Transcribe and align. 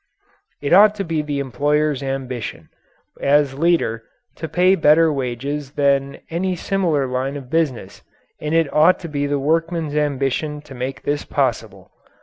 It 0.63 0.73
ought 0.73 0.95
to 0.95 1.03
be 1.03 1.21
the 1.21 1.37
employer's 1.37 2.01
ambition, 2.01 2.69
as 3.21 3.53
leader, 3.53 4.01
to 4.37 4.47
pay 4.49 4.73
better 4.73 5.13
wages 5.13 5.73
than 5.73 6.17
any 6.31 6.55
similar 6.55 7.05
line 7.05 7.37
of 7.37 7.51
business, 7.51 8.01
and 8.39 8.55
it 8.55 8.73
ought 8.73 8.97
to 9.01 9.07
be 9.07 9.27
the 9.27 9.37
workman's 9.37 9.93
ambition 9.95 10.59
to 10.63 10.73
make 10.73 11.03
this 11.03 11.23
possible. 11.23 11.91